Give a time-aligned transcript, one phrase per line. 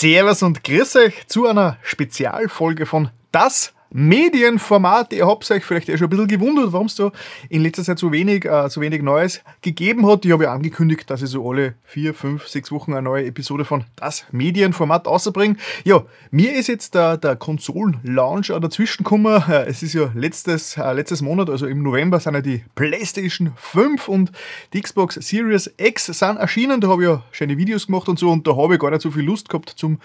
[0.00, 5.12] Servus und grüß euch zu einer Spezialfolge von Das Medienformat.
[5.12, 7.10] Ihr habt euch vielleicht eh schon ein bisschen gewundert, warum es da
[7.48, 10.24] in letzter Zeit so wenig, äh, so wenig Neues gegeben hat.
[10.24, 13.64] Ich habe ja angekündigt, dass ich so alle vier, fünf, sechs Wochen eine neue Episode
[13.64, 15.56] von das Medienformat außerbringe.
[15.84, 19.42] Ja, mir ist jetzt der, der Konsolen-Launch dazwischen gekommen.
[19.48, 23.52] Äh, es ist ja letztes, äh, letztes Monat, also im November, sind ja die PlayStation
[23.56, 24.32] 5 und
[24.72, 26.80] die Xbox Series X sind erschienen.
[26.80, 29.02] Da habe ich ja schöne Videos gemacht und so und da habe ich gar nicht
[29.02, 29.98] so viel Lust gehabt zum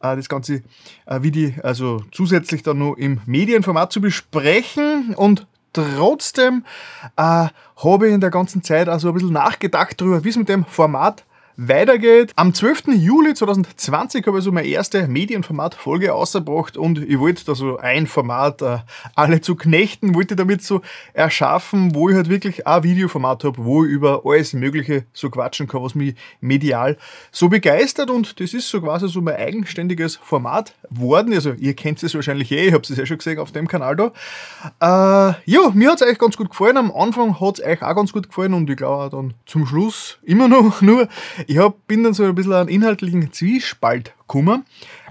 [0.00, 0.62] das Ganze
[1.06, 5.14] äh, wie die, also zusätzlich dann noch im Medienformat zu besprechen.
[5.14, 6.64] Und trotzdem
[7.16, 10.48] äh, habe ich in der ganzen Zeit also ein bisschen nachgedacht darüber, wie es mit
[10.48, 11.24] dem Format
[11.68, 12.32] weitergeht.
[12.36, 12.84] Am 12.
[12.94, 18.06] Juli 2020 habe ich so meine erste Medienformat-Folge ausgebracht und ich wollte da so ein
[18.06, 18.78] Format, äh,
[19.14, 20.80] alle zu knechten, wollte damit so
[21.12, 25.68] erschaffen, wo ich halt wirklich ein Videoformat habe, wo ich über alles Mögliche so quatschen
[25.68, 26.96] kann, was mich medial
[27.30, 31.34] so begeistert und das ist so quasi so mein eigenständiges Format worden.
[31.34, 33.96] Also ihr kennt es wahrscheinlich eh, ich habe es ja schon gesehen auf dem Kanal
[33.96, 34.12] da.
[34.80, 36.78] Äh, ja, mir hat es eigentlich ganz gut gefallen.
[36.78, 40.18] Am Anfang hat es euch auch ganz gut gefallen und ich glaube dann zum Schluss
[40.22, 41.06] immer noch nur
[41.50, 44.64] ich hab, bin dann so ein bisschen an inhaltlichen Zwiespalt gekommen,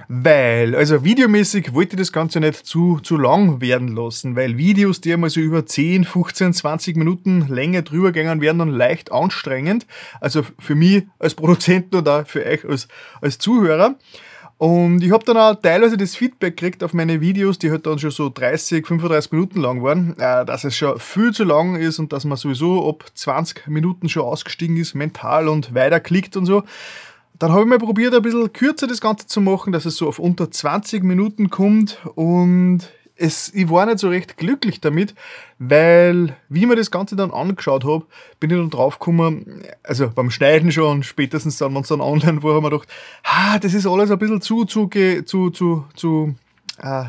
[0.08, 5.02] weil, also videomäßig wollte ich das Ganze nicht zu, zu lang werden lassen, weil Videos,
[5.02, 9.86] die einmal so über 10, 15, 20 Minuten Länge drüber gehen, werden dann leicht anstrengend.
[10.22, 12.88] Also für mich als Produzenten auch für euch als,
[13.20, 13.96] als Zuhörer.
[14.60, 17.98] Und ich habe dann auch teilweise das Feedback gekriegt auf meine Videos, die halt dann
[17.98, 21.98] schon so 30, 35 Minuten lang waren, äh, dass es schon viel zu lang ist
[21.98, 26.64] und dass man sowieso ab 20 Minuten schon ausgestiegen ist, mental und weiterklickt und so.
[27.36, 30.10] Dann habe ich mal probiert, ein bisschen kürzer das Ganze zu machen, dass es so
[30.10, 32.82] auf unter 20 Minuten kommt und
[33.20, 35.14] es, ich war nicht so recht glücklich damit,
[35.60, 38.06] weil, wie ich mir das Ganze dann angeschaut habe,
[38.40, 42.56] bin ich dann draufgekommen, also beim Schneiden schon spätestens dann, wenn es dann online war,
[42.56, 42.90] haben wir gedacht,
[43.24, 44.90] ah, das ist alles ein bisschen zu, zu,
[45.26, 46.36] zu, zu, zu,
[46.82, 47.06] äh,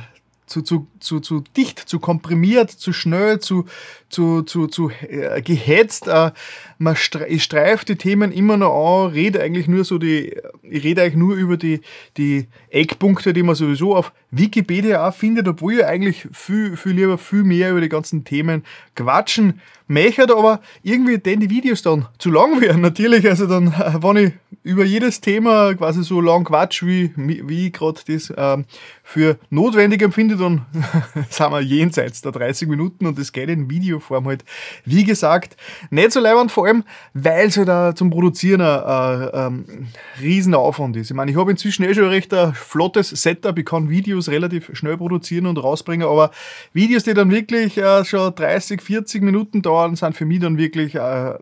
[0.50, 3.66] zu, zu, zu, zu dicht, zu komprimiert, zu schnell, zu,
[4.08, 6.08] zu, zu, zu äh, gehetzt.
[6.08, 6.32] Äh,
[6.78, 10.82] man stre ich streife die Themen immer noch an, rede eigentlich nur so die, ich
[10.82, 11.80] rede eigentlich nur über die,
[12.16, 17.16] die Eckpunkte, die man sowieso auf Wikipedia auch findet, obwohl ich eigentlich viel, viel lieber
[17.16, 18.64] viel mehr über die ganzen Themen
[18.96, 23.28] quatschen möchte, aber irgendwie denn die Videos dann zu lang werden, natürlich.
[23.28, 27.72] Also dann, äh, wenn ich über jedes Thema quasi so lang quatsch, wie, wie ich
[27.72, 28.64] gerade das ähm,
[29.02, 30.66] für notwendig empfinde, dann
[31.30, 34.44] sind wir jenseits der 30 Minuten und das geht in Videoform halt,
[34.84, 35.56] wie gesagt,
[35.90, 36.84] nicht so leibend, vor allem,
[37.14, 39.88] weil es halt auch zum Produzieren ein, ein, ein
[40.20, 41.10] Riesenaufwand ist.
[41.10, 44.70] Ich meine, ich habe inzwischen eh schon recht ein flottes Setup, ich kann Videos relativ
[44.74, 46.30] schnell produzieren und rausbringen, aber
[46.72, 50.94] Videos, die dann wirklich äh, schon 30, 40 Minuten dauern, sind für mich dann wirklich
[50.94, 51.34] äh,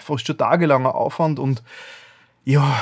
[0.00, 1.62] fast schon tagelanger Aufwand und
[2.44, 2.76] ja,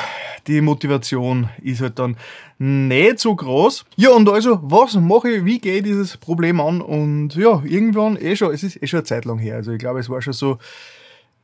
[0.47, 2.17] die Motivation ist halt dann
[2.59, 3.85] nicht so groß.
[3.97, 6.81] Ja, und also, was mache ich, wie gehe ich dieses Problem an?
[6.81, 9.57] Und ja, irgendwann, eh schon, es ist eh schon eine Zeit lang her.
[9.57, 10.59] Also ich glaube, es war schon so,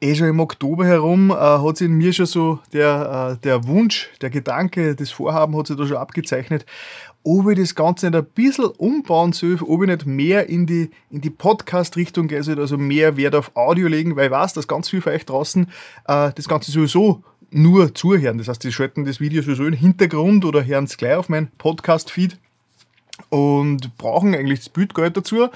[0.00, 3.66] eh schon im Oktober herum, äh, hat sich in mir schon so der, äh, der
[3.66, 6.66] Wunsch, der Gedanke, das Vorhaben hat sich da schon abgezeichnet,
[7.24, 10.90] ob ich das Ganze nicht ein bisschen umbauen soll, ob ich nicht mehr in die,
[11.10, 14.90] in die Podcast-Richtung gehe, also mehr Wert auf Audio legen, weil ich weiß, dass ganz
[14.90, 15.64] viel für euch draußen
[16.06, 18.38] äh, das Ganze sowieso nur zuhören.
[18.38, 21.48] Das heißt, die schalten das Video sowieso im Hintergrund oder hören es gleich auf meinen
[21.58, 22.36] Podcast-Feed
[23.30, 25.48] und brauchen eigentlich das Bild dazu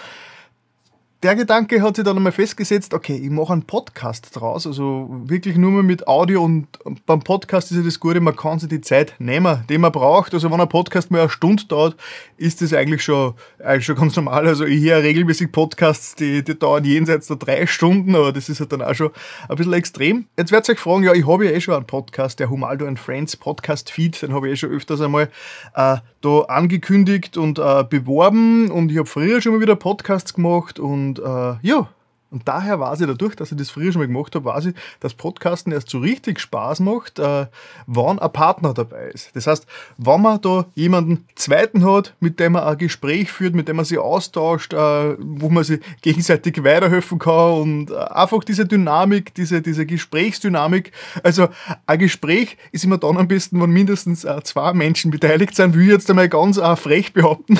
[1.24, 5.56] der Gedanke hat sich dann einmal festgesetzt, okay, ich mache einen Podcast draus, also wirklich
[5.56, 6.68] nur mal mit Audio und
[7.06, 10.32] beim Podcast ist ja das Gute, man kann sich die Zeit nehmen, die man braucht.
[10.32, 11.96] Also wenn ein Podcast mal eine Stunde dauert,
[12.36, 14.46] ist das eigentlich schon, eigentlich schon ganz normal.
[14.46, 18.60] Also ich höre regelmäßig Podcasts, die, die dauern jenseits der drei Stunden, aber das ist
[18.60, 19.10] halt dann auch schon
[19.48, 20.26] ein bisschen extrem.
[20.36, 22.86] Jetzt werdet ihr euch fragen, ja, ich habe ja eh schon einen Podcast, der Humaldo
[22.86, 25.30] and Friends Podcast Feed, den habe ich eh schon öfters einmal
[25.74, 30.78] äh, da angekündigt und äh, beworben und ich habe früher schon mal wieder Podcasts gemacht
[30.78, 31.88] und äh, ja,
[32.30, 34.74] und daher weiß ich dadurch, dass ich das früher schon mal gemacht habe, weiß ich,
[35.00, 37.46] dass Podcasten erst so richtig Spaß macht, äh,
[37.86, 39.34] wenn ein Partner dabei ist.
[39.34, 39.66] Das heißt,
[39.96, 43.86] wenn man da jemanden zweiten hat, mit dem man ein Gespräch führt, mit dem man
[43.86, 49.62] sich austauscht, äh, wo man sich gegenseitig weiterhelfen kann und äh, einfach diese Dynamik, diese,
[49.62, 50.92] diese Gesprächsdynamik.
[51.22, 51.48] Also
[51.86, 55.84] ein Gespräch ist immer dann am besten, wenn mindestens äh, zwei Menschen beteiligt sind, will
[55.84, 57.58] ich jetzt einmal ganz äh, frech behaupten.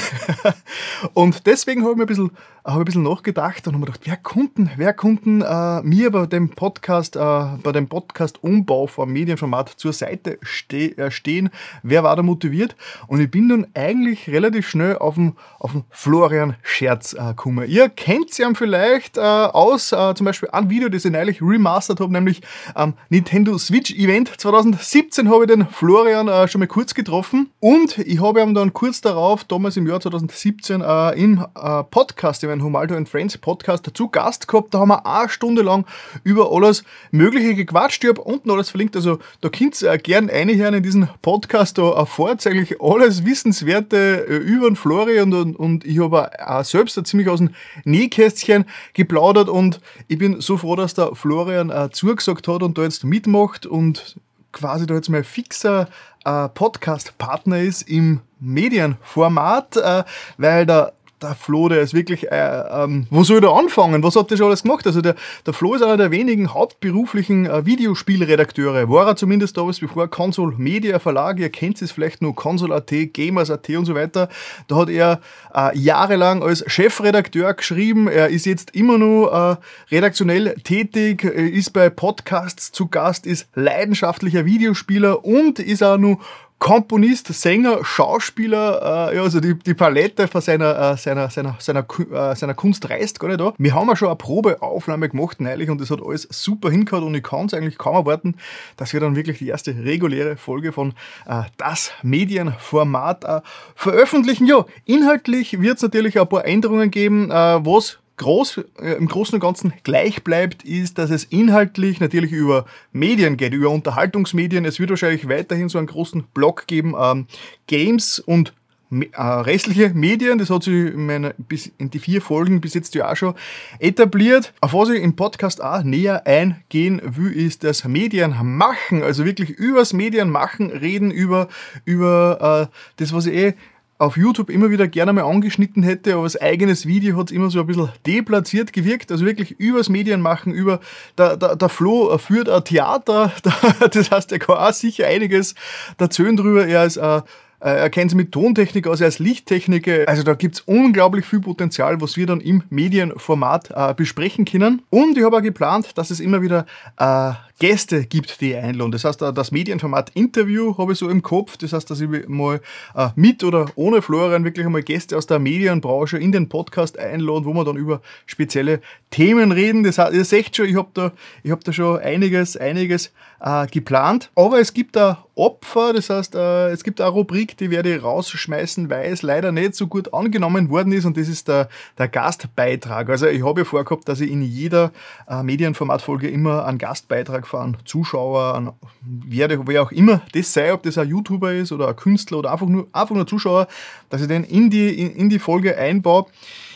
[1.14, 2.31] und deswegen habe ich mir ein bisschen,
[2.64, 6.10] hab ein bisschen nachgedacht und habe mir gedacht, wer kommt kunden, wer kunden äh, mir
[6.10, 7.20] bei dem Podcast, äh,
[7.62, 11.50] bei dem Podcast-Umbau vom Medienformat zur Seite ste äh, stehen?
[11.84, 12.75] Wer war da motiviert?
[13.06, 17.69] Und ich bin nun eigentlich relativ schnell auf den, auf Florian Scherz äh, gekommen.
[17.69, 22.00] Ihr kennt ihn vielleicht äh, aus äh, zum Beispiel ein Video, das ich neulich remastert
[22.00, 22.43] habe, nämlich
[22.75, 28.20] am Nintendo Switch Event 2017 habe ich den Florian schon mal kurz getroffen und ich
[28.20, 31.44] habe ihn dann kurz darauf, damals im Jahr 2017, äh, im
[31.90, 34.75] Podcast, meinem Humaldo and Friends Podcast, zu Gast gehabt.
[34.75, 35.87] Da haben wir eine Stunde lang
[36.25, 38.03] über alles Mögliche gequatscht.
[38.03, 41.79] Ich habe unten alles verlinkt, also da könnt ihr äh, gern reinhören in diesen Podcast.
[41.79, 46.99] Da erfahrt eigentlich alles Wissenswerte äh, über den Florian und, und ich habe auch selbst
[47.06, 47.50] ziemlich aus dem
[47.85, 48.65] Nähkästchen
[48.95, 53.05] geplaudert und ich bin so froh, dass der Florian äh, zugesagt hat und da jetzt
[53.05, 54.17] mitmacht und
[54.53, 55.89] quasi da jetzt mal fixer
[56.25, 60.05] äh, Podcast-Partner ist im Medienformat, äh,
[60.37, 60.93] weil der
[61.23, 64.03] der Flo, der ist wirklich, äh, ähm, wo soll er anfangen?
[64.03, 64.87] Was hat der schon alles gemacht?
[64.87, 65.15] Also der,
[65.47, 68.88] der Flo ist einer der wenigen hauptberuflichen äh, Videospielredakteure.
[68.88, 73.69] War er zumindest damals bevor Console Media Verlag, ihr kennt es vielleicht nur Console.at, Gamers.at
[73.70, 74.29] und so weiter.
[74.69, 75.20] Da hat er
[75.55, 78.09] äh, jahrelang als Chefredakteur geschrieben.
[78.09, 79.61] Er ist jetzt immer nur
[79.91, 86.19] äh, redaktionell tätig, ist bei Podcasts zu Gast, ist leidenschaftlicher Videospieler und ist auch nur
[86.58, 91.87] Komponist, Sänger, Schauspieler, äh, ja, also die, die Palette von seiner, äh, seiner, seiner, seiner,
[92.12, 93.55] äh, seiner Kunst reißt gar nicht da.
[93.58, 97.14] Wir haben ja schon eine Probeaufnahme gemacht neulich und das hat alles super hingehört und
[97.14, 98.34] ich kann es eigentlich kaum erwarten,
[98.76, 100.94] dass wir dann wirklich die erste reguläre Folge von
[101.26, 103.40] äh, das Medienformat äh,
[103.76, 104.46] veröffentlichen.
[104.46, 109.35] Ja, inhaltlich wird es natürlich ein paar Änderungen geben, äh, was groß, äh, im Großen
[109.35, 114.65] und Ganzen gleich bleibt, ist, dass es inhaltlich natürlich über Medien geht, über Unterhaltungsmedien.
[114.65, 117.26] Es wird wahrscheinlich weiterhin so einen großen Block geben, ähm,
[117.67, 118.53] Games und
[118.91, 122.94] äh, restliche Medien, das hat sich in, meine, bis in die vier Folgen bis jetzt
[122.94, 123.35] ja auch schon
[123.81, 124.55] etabliert.
[124.62, 129.93] Auf was ich im Podcast auch näher eingehen will, ist das Medienmachen, also wirklich übers
[129.93, 131.49] Medienmachen reden, über,
[131.85, 133.55] über äh, das, was ich eh
[133.99, 137.50] auf YouTube immer wieder gerne mal angeschnitten hätte, aber als eigenes Video hat es immer
[137.50, 139.11] so ein bisschen deplatziert gewirkt.
[139.11, 140.81] Also wirklich übers Medienmachen, über
[141.19, 143.33] der, der, der Flo führt ein Theater,
[143.91, 145.56] das heißt, er kann auch sicher einiges
[145.99, 146.67] erzählen drüber.
[146.67, 147.23] Er ist ein äh,
[147.60, 150.08] er kennt sich mit Tontechnik aus, er ist Lichttechniker.
[150.08, 154.82] Also da gibt es unglaublich viel Potenzial, was wir dann im Medienformat äh, besprechen können.
[154.90, 156.66] Und ich habe auch geplant, dass es immer wieder
[156.99, 158.93] äh, Gäste gibt, die ich einladen.
[158.93, 161.56] Das heißt, äh, das Medienformat Interview habe ich so im Kopf.
[161.56, 162.60] Das heißt, dass ich mal
[162.94, 167.44] äh, mit oder ohne Florian wirklich einmal Gäste aus der Medienbranche in den Podcast einladen,
[167.44, 168.81] wo wir dann über spezielle
[169.11, 169.82] Themen reden.
[169.82, 171.12] Das heißt, ihr seht schon, ich habe da,
[171.50, 174.31] hab da schon einiges, einiges äh, geplant.
[174.34, 177.11] Aber es gibt da Opfer, das heißt, äh, es gibt eine
[177.49, 181.17] Rubrik, die werde ich rausschmeißen, weil es leider nicht so gut angenommen worden ist und
[181.17, 183.09] das ist der, der Gastbeitrag.
[183.09, 184.93] Also ich habe ja vorgehabt, dass ich in jeder
[185.29, 188.73] äh, Medienformatfolge immer einen Gastbeitrag von Zuschauer, an
[189.03, 192.53] wer, wer auch immer das sei, ob das ein YouTuber ist oder ein Künstler oder
[192.53, 193.67] einfach nur, einfach nur Zuschauer,
[194.11, 196.27] dass ich den in die, in, in die Folge einbaue.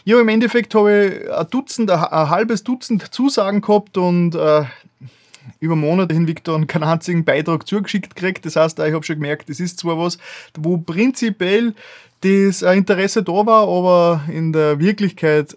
[0.04, 4.64] Ja, im Endeffekt habe ich ein Dutzend, ein halbes Dutzend Zusagen gehabt und äh,
[5.60, 8.44] über Monate hinweg dann keinen einzigen Beitrag zugeschickt gekriegt.
[8.46, 10.18] Das heißt, ich habe schon gemerkt, das ist zwar was,
[10.56, 11.74] wo prinzipiell
[12.20, 15.56] das Interesse da war, aber in der Wirklichkeit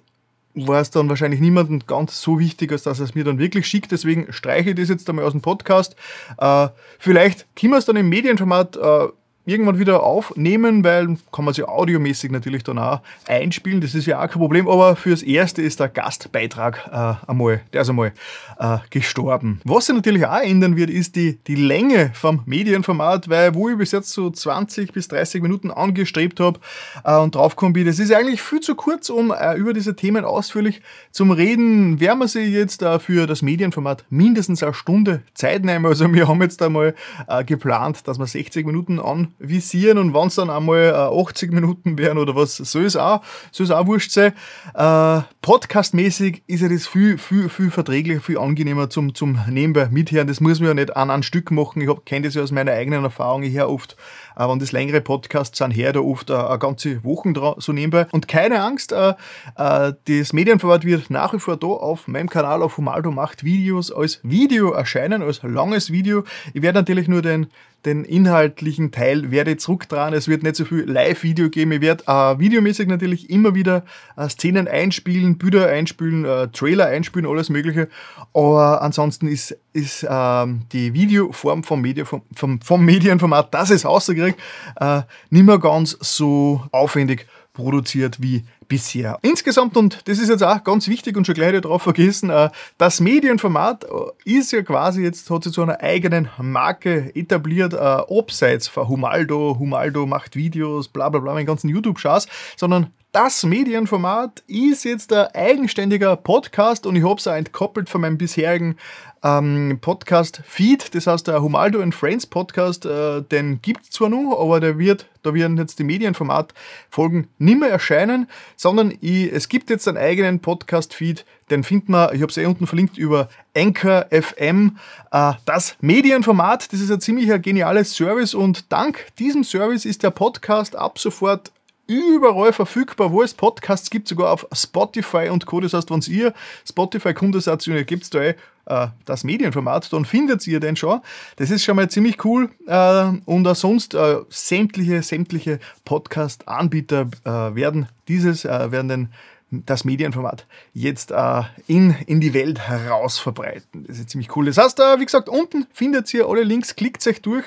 [0.55, 3.67] war es dann wahrscheinlich niemandem ganz so wichtig, als dass er es mir dann wirklich
[3.67, 3.91] schickt.
[3.91, 5.95] Deswegen streiche ich das jetzt einmal aus dem Podcast.
[6.37, 9.07] Äh, vielleicht können wir es dann im Medienformat äh,
[9.45, 13.81] irgendwann wieder aufnehmen, weil kann man sich audiomäßig natürlich dann auch einspielen.
[13.81, 14.67] Das ist ja auch kein Problem.
[14.67, 18.13] Aber fürs Erste ist der Gastbeitrag äh, einmal, der ist einmal
[18.59, 19.61] äh, gestorben.
[19.63, 23.77] Was sich natürlich auch ändern wird, ist die, die Länge vom Medienformat, weil wo ich
[23.77, 26.59] bis jetzt so 20 bis 30 Minuten angestrebt habe
[27.03, 30.25] äh, und draufgekommen bin, das ist eigentlich viel zu kurz, um äh, über diese Themen
[30.25, 31.99] ausführlich zum Reden.
[31.99, 35.85] Werden wir sich jetzt äh, für das Medienformat mindestens eine Stunde Zeit nehmen.
[35.85, 36.95] Also wir haben jetzt einmal
[37.27, 41.51] äh, geplant, dass wir 60 Minuten an visieren und wenn es dann einmal äh, 80
[41.51, 44.33] Minuten wären oder was, soll es auch, soll es auch wurscht sein.
[44.73, 50.27] Äh, Podcastmäßig ist ja das viel, viel, viel verträglicher, viel angenehmer zum, zum nebenbei mithören.
[50.27, 51.81] Das muss man ja nicht an ein Stück machen.
[51.81, 53.43] Ich kenne das ja aus meiner eigenen Erfahrung.
[53.43, 53.95] Ich oft,
[54.35, 58.07] äh, wenn das längere Podcasts sind, her da oft äh, ganze Wochen so nebenbei.
[58.11, 59.13] Und keine Angst, äh,
[59.57, 63.91] äh, das Medienverwalt wird nach wie vor da auf meinem Kanal auf Humaldo macht Videos
[63.91, 66.23] als Video erscheinen, als langes Video.
[66.53, 67.47] Ich werde natürlich nur den
[67.85, 70.13] den inhaltlichen Teil werde ich zurückdrehen.
[70.13, 71.71] Es wird nicht so viel Live-Video geben.
[71.71, 73.85] Ich werde äh, videomäßig natürlich immer wieder
[74.17, 77.87] äh, Szenen einspielen, Bilder einspielen, äh, Trailer einspielen, alles Mögliche.
[78.33, 83.85] Aber ansonsten ist, ist ähm, die Videoform vom, Media, vom, vom, vom Medienformat, das es
[83.85, 84.39] rauskriegt,
[84.79, 89.19] äh, nicht mehr ganz so aufwendig produziert wie bisher.
[89.21, 93.01] Insgesamt, und das ist jetzt auch ganz wichtig und schon gleich darauf vergessen, äh, das
[93.01, 98.67] Medienformat äh, ist ja quasi jetzt, hat sich zu einer eigenen Marke etabliert, äh, abseits
[98.69, 104.83] von Humaldo, Humaldo macht Videos, bla bla bla, meinen ganzen YouTube-Shows, sondern das Medienformat ist
[104.83, 108.75] jetzt ein eigenständiger Podcast und ich habe es auch entkoppelt von meinem bisherigen
[109.23, 110.93] ähm, Podcast-Feed.
[110.93, 114.77] Das heißt, der Humaldo and Friends Podcast, äh, den gibt es zwar noch, aber der
[114.77, 119.97] wird, da werden jetzt die Medienformat-Folgen nicht mehr erscheinen, sondern ich, es gibt jetzt einen
[119.97, 124.77] eigenen Podcast-Feed, den findet man, ich habe es eh unten verlinkt, über Anchor FM.
[125.11, 130.11] Äh, das Medienformat, das ist ein ziemlich geniales Service und dank diesem Service ist der
[130.11, 131.53] Podcast ab sofort
[131.87, 135.59] überall verfügbar, wo es Podcasts gibt, sogar auf Spotify und Co.
[135.59, 136.33] Das heißt, wenn ihr
[136.67, 141.01] Spotify-Kunde seid, gibt es da eh äh, das Medienformat, dann findet ihr den schon.
[141.35, 142.49] Das ist schon mal ziemlich cool.
[142.67, 149.09] Äh, und auch sonst äh, sämtliche, sämtliche Podcast-Anbieter werden dieses, werden den
[149.51, 153.85] das Medienformat jetzt äh, in, in die Welt heraus verbreiten.
[153.87, 154.45] Das ist ziemlich cool.
[154.45, 157.45] Das heißt, äh, wie gesagt, unten findet ihr alle Links, klickt euch durch,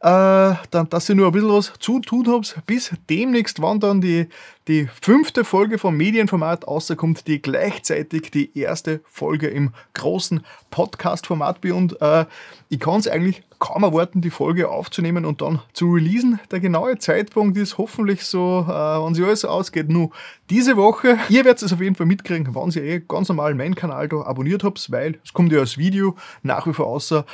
[0.00, 2.56] äh, dann, dass ihr nur ein bisschen was zu tun habt.
[2.66, 4.28] Bis demnächst, wann dann die,
[4.68, 11.72] die fünfte Folge vom Medienformat außerkommt, die gleichzeitig die erste Folge im großen Podcast-Format bin.
[11.72, 12.26] Und äh,
[12.68, 16.40] ich kann es eigentlich kaum erwarten, die Folge aufzunehmen und dann zu releasen.
[16.50, 20.10] Der genaue Zeitpunkt ist hoffentlich so, äh, wenn sich alles ausgeht, nur
[20.50, 21.18] diese Woche.
[21.28, 24.22] Ihr werdet es auf jeden Fall mitkriegen, wenn ihr eh ganz normal meinen Kanal da
[24.22, 27.24] abonniert habt, weil es kommt ja als Video nach wie vor außer.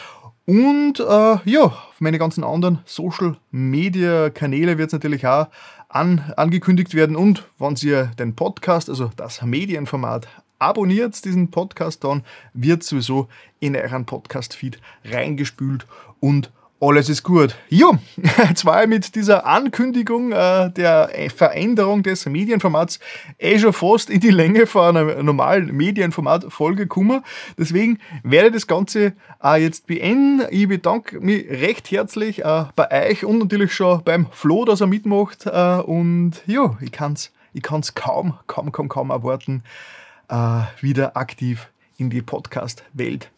[0.47, 1.03] Und äh,
[1.45, 5.49] ja, auf meine ganzen anderen Social Media Kanäle wird es natürlich auch
[5.97, 7.17] an, angekündigt werden.
[7.17, 12.23] Und wenn ihr den Podcast, also das Medienformat, abonniert, diesen Podcast, dann
[12.53, 13.29] wird sowieso
[13.61, 15.87] in euren Podcast-Feed reingespült
[16.21, 17.57] und alles ist gut.
[17.69, 17.97] Jo,
[18.49, 23.01] jetzt war ich mit dieser Ankündigung äh, der Veränderung des Medienformats
[23.39, 27.23] eh schon fast in die Länge von einer normalen Medienformat-Folge gekommen.
[27.59, 30.47] Deswegen werde ich das Ganze äh, jetzt beenden.
[30.51, 34.87] Ich bedanke mich recht herzlich äh, bei euch und natürlich schon beim Flo, dass er
[34.87, 35.47] mitmacht.
[35.47, 39.63] Äh, und ja, ich kann es ich kann's kaum, kaum, kaum, kaum erwarten,
[40.29, 43.31] äh, wieder aktiv in die Podcast-Welt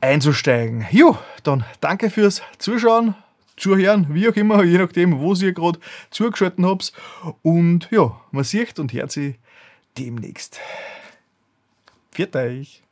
[0.00, 0.86] einzusteigen.
[0.90, 3.14] Jo, dann danke fürs Zuschauen,
[3.56, 6.92] Zuhören, wie auch immer, je nachdem, wo ihr gerade zugeschaltet habt.
[7.42, 9.36] Und ja, man sieht und hört sich
[9.96, 10.60] demnächst.
[12.12, 12.82] Viert euch!